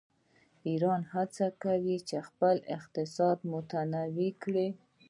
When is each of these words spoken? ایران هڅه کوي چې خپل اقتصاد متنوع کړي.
ایران 0.67 1.01
هڅه 1.13 1.45
کوي 1.63 1.97
چې 2.07 2.17
خپل 2.27 2.55
اقتصاد 2.77 3.37
متنوع 3.51 4.31
کړي. 4.43 4.67